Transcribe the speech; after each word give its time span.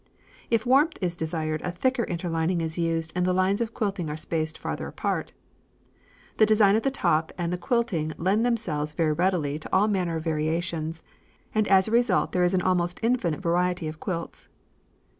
If 0.49 0.65
warmth 0.65 0.97
is 0.99 1.15
desired 1.15 1.61
a 1.61 1.71
thicker 1.71 2.03
interlining 2.05 2.59
is 2.59 2.75
used 2.75 3.13
and 3.15 3.23
the 3.23 3.35
lines 3.35 3.61
of 3.61 3.75
quilting 3.75 4.09
are 4.09 4.17
spaced 4.17 4.57
farther 4.57 4.87
apart. 4.87 5.31
The 6.37 6.45
design 6.47 6.75
of 6.75 6.81
the 6.81 6.89
top 6.89 7.31
and 7.37 7.53
the 7.53 7.57
quilting 7.59 8.11
lend 8.17 8.43
themselves 8.43 8.93
very 8.93 9.11
readily 9.13 9.59
to 9.59 9.69
all 9.71 9.87
manner 9.87 10.15
of 10.15 10.23
variations, 10.23 11.03
and 11.53 11.67
as 11.67 11.87
a 11.87 11.91
result 11.91 12.31
there 12.31 12.43
is 12.43 12.55
an 12.55 12.63
almost 12.63 12.99
infinite 13.03 13.41
variety 13.43 13.87
of 13.87 13.99
quilts. 13.99 14.47